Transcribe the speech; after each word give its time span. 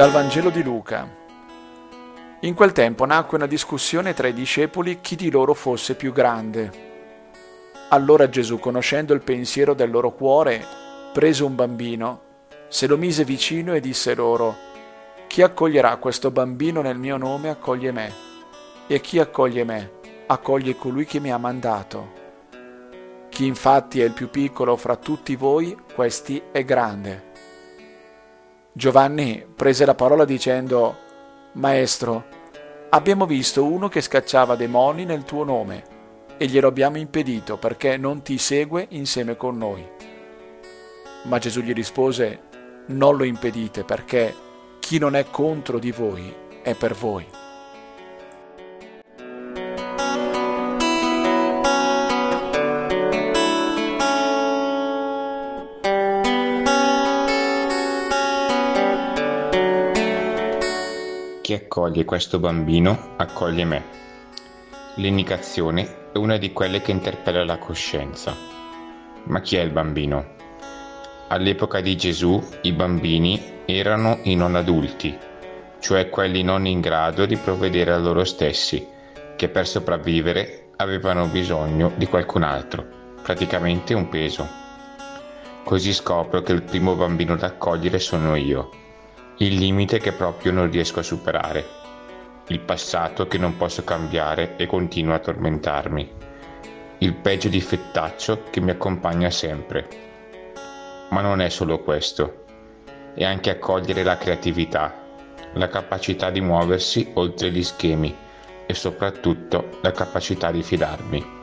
Dal 0.00 0.12
Vangelo 0.12 0.48
di 0.48 0.62
Luca. 0.62 1.06
In 2.40 2.54
quel 2.54 2.72
tempo 2.72 3.04
nacque 3.04 3.36
una 3.36 3.46
discussione 3.46 4.14
tra 4.14 4.28
i 4.28 4.32
discepoli 4.32 5.02
chi 5.02 5.14
di 5.14 5.30
loro 5.30 5.52
fosse 5.52 5.94
più 5.94 6.10
grande. 6.10 6.72
Allora 7.90 8.26
Gesù, 8.30 8.58
conoscendo 8.58 9.12
il 9.12 9.20
pensiero 9.20 9.74
del 9.74 9.90
loro 9.90 10.12
cuore, 10.12 10.64
prese 11.12 11.44
un 11.44 11.54
bambino, 11.54 12.22
se 12.68 12.86
lo 12.86 12.96
mise 12.96 13.24
vicino 13.24 13.74
e 13.74 13.80
disse 13.80 14.14
loro, 14.14 14.56
Chi 15.26 15.42
accoglierà 15.42 15.94
questo 15.96 16.30
bambino 16.30 16.80
nel 16.80 16.96
mio 16.96 17.18
nome 17.18 17.50
accoglie 17.50 17.92
me, 17.92 18.10
e 18.86 19.02
chi 19.02 19.18
accoglie 19.18 19.64
me 19.64 19.90
accoglie 20.28 20.76
colui 20.76 21.04
che 21.04 21.20
mi 21.20 21.30
ha 21.30 21.36
mandato. 21.36 22.12
Chi 23.28 23.44
infatti 23.44 24.00
è 24.00 24.04
il 24.06 24.12
più 24.12 24.30
piccolo 24.30 24.76
fra 24.76 24.96
tutti 24.96 25.36
voi, 25.36 25.76
questi 25.94 26.42
è 26.52 26.64
grande. 26.64 27.28
Giovanni 28.72 29.44
prese 29.54 29.84
la 29.84 29.96
parola 29.96 30.24
dicendo, 30.24 30.96
Maestro, 31.54 32.24
abbiamo 32.90 33.26
visto 33.26 33.64
uno 33.64 33.88
che 33.88 34.00
scacciava 34.00 34.54
demoni 34.54 35.04
nel 35.04 35.24
tuo 35.24 35.42
nome 35.42 35.82
e 36.36 36.46
glielo 36.46 36.68
abbiamo 36.68 36.96
impedito 36.96 37.56
perché 37.58 37.96
non 37.96 38.22
ti 38.22 38.38
segue 38.38 38.86
insieme 38.90 39.36
con 39.36 39.58
noi. 39.58 39.84
Ma 41.24 41.38
Gesù 41.38 41.60
gli 41.60 41.72
rispose, 41.72 42.48
Non 42.86 43.16
lo 43.16 43.24
impedite 43.24 43.84
perché 43.84 44.34
chi 44.78 44.98
non 44.98 45.16
è 45.16 45.26
contro 45.30 45.78
di 45.78 45.90
voi 45.90 46.34
è 46.62 46.74
per 46.74 46.94
voi. 46.94 47.39
Chi 61.50 61.56
accoglie 61.56 62.04
questo 62.04 62.38
bambino 62.38 63.14
accoglie 63.16 63.64
me. 63.64 63.82
L'indicazione 64.98 66.12
è 66.12 66.16
una 66.16 66.36
di 66.36 66.52
quelle 66.52 66.80
che 66.80 66.92
interpella 66.92 67.44
la 67.44 67.58
coscienza. 67.58 68.36
Ma 69.24 69.40
chi 69.40 69.56
è 69.56 69.60
il 69.60 69.72
bambino? 69.72 70.34
All'epoca 71.26 71.80
di 71.80 71.96
Gesù 71.96 72.40
i 72.62 72.70
bambini 72.70 73.62
erano 73.64 74.20
i 74.22 74.36
non 74.36 74.54
adulti, 74.54 75.18
cioè 75.80 76.08
quelli 76.08 76.44
non 76.44 76.66
in 76.66 76.80
grado 76.80 77.26
di 77.26 77.34
provvedere 77.34 77.90
a 77.90 77.98
loro 77.98 78.22
stessi, 78.22 78.86
che 79.34 79.48
per 79.48 79.66
sopravvivere 79.66 80.68
avevano 80.76 81.26
bisogno 81.26 81.90
di 81.96 82.06
qualcun 82.06 82.44
altro, 82.44 82.86
praticamente 83.24 83.92
un 83.92 84.08
peso. 84.08 84.46
Così 85.64 85.92
scopro 85.92 86.42
che 86.42 86.52
il 86.52 86.62
primo 86.62 86.94
bambino 86.94 87.34
da 87.34 87.46
accogliere 87.46 87.98
sono 87.98 88.36
io 88.36 88.70
il 89.42 89.54
limite 89.54 89.98
che 89.98 90.12
proprio 90.12 90.52
non 90.52 90.70
riesco 90.70 91.00
a 91.00 91.02
superare, 91.02 91.66
il 92.48 92.60
passato 92.60 93.26
che 93.26 93.38
non 93.38 93.56
posso 93.56 93.82
cambiare 93.84 94.56
e 94.56 94.66
continua 94.66 95.14
a 95.14 95.18
tormentarmi, 95.20 96.10
il 96.98 97.14
peggio 97.14 97.48
difettaccio 97.48 98.42
che 98.50 98.60
mi 98.60 98.70
accompagna 98.70 99.30
sempre. 99.30 99.88
Ma 101.08 101.22
non 101.22 101.40
è 101.40 101.48
solo 101.48 101.80
questo, 101.80 102.44
è 103.14 103.24
anche 103.24 103.48
accogliere 103.48 104.02
la 104.02 104.18
creatività, 104.18 104.94
la 105.54 105.68
capacità 105.68 106.28
di 106.28 106.42
muoversi 106.42 107.10
oltre 107.14 107.50
gli 107.50 107.62
schemi 107.62 108.14
e 108.66 108.74
soprattutto 108.74 109.78
la 109.80 109.92
capacità 109.92 110.50
di 110.50 110.62
fidarmi. 110.62 111.38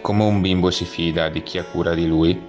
Come 0.00 0.22
un 0.22 0.40
bimbo 0.40 0.70
si 0.70 0.84
fida 0.84 1.28
di 1.28 1.42
chi 1.42 1.58
ha 1.58 1.64
cura 1.64 1.94
di 1.94 2.06
lui, 2.06 2.40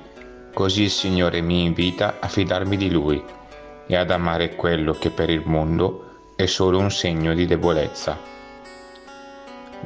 così 0.54 0.84
il 0.84 0.92
Signore 0.92 1.42
mi 1.42 1.64
invita 1.64 2.18
a 2.20 2.28
fidarmi 2.28 2.78
di 2.78 2.92
lui 2.92 3.42
e 3.88 3.96
ad 3.96 4.12
amare 4.12 4.56
quello 4.56 4.94
che 4.94 5.10
per 5.10 5.30
il 5.30 5.44
mondo 5.46 6.32
è 6.36 6.46
solo 6.46 6.80
un 6.80 6.92
segno 6.92 7.34
di 7.34 7.46
debolezza. 7.46 8.18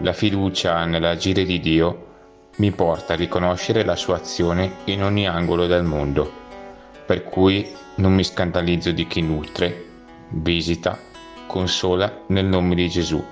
La 0.02 0.14
fiducia 0.14 0.86
nell'agire 0.86 1.44
di 1.44 1.60
Dio 1.60 2.06
mi 2.58 2.72
porta 2.72 3.14
a 3.14 3.16
riconoscere 3.16 3.84
la 3.84 3.96
sua 3.96 4.16
azione 4.16 4.78
in 4.86 5.04
ogni 5.04 5.28
angolo 5.28 5.68
del 5.68 5.84
mondo, 5.84 6.32
per 7.06 7.24
cui 7.24 7.68
non 7.96 8.14
mi 8.14 8.24
scandalizzo 8.24 8.92
di 8.92 9.08
chi 9.08 9.22
nutre, 9.22 9.86
visita, 10.30 10.98
consola 11.48 12.24
nel 12.28 12.46
nome 12.46 12.76
di 12.76 12.90
Gesù, 12.90 13.24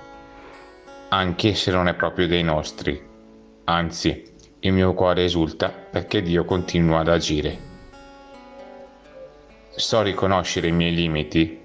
anche 1.08 1.54
se 1.54 1.70
non 1.70 1.88
è 1.88 1.94
proprio 1.94 2.26
dei 2.26 2.42
nostri. 2.42 3.00
Anzi, 3.64 4.24
il 4.60 4.72
mio 4.72 4.94
cuore 4.94 5.24
esulta 5.24 5.68
perché 5.68 6.22
Dio 6.22 6.44
continua 6.44 7.00
ad 7.00 7.08
agire. 7.08 7.75
So 9.78 10.00
riconoscere 10.00 10.68
i 10.68 10.72
miei 10.72 10.94
limiti. 10.94 11.60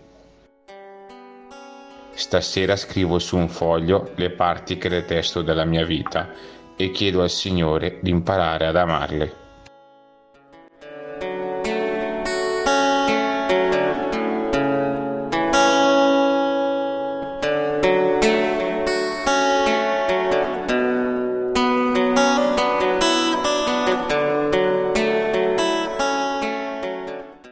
Stasera 2.13 2.75
scrivo 2.75 3.19
su 3.19 3.37
un 3.37 3.47
foglio 3.47 4.11
le 4.15 4.31
parti 4.31 4.77
che 4.77 4.89
detesto 4.89 5.41
della 5.41 5.63
mia 5.63 5.85
vita 5.85 6.29
e 6.75 6.91
chiedo 6.91 7.21
al 7.21 7.29
Signore 7.29 7.99
di 8.01 8.09
imparare 8.09 8.67
ad 8.67 8.75
amarle. 8.75 9.40